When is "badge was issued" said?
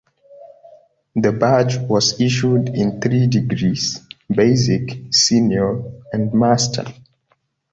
1.31-2.69